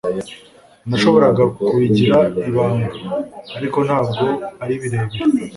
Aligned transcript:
Nashoboraga 0.89 1.43
kubigira 1.55 2.17
ibanga, 2.49 2.89
ariko 3.57 3.77
ntabwo 3.87 4.25
ari 4.63 4.73
birebire. 4.81 5.23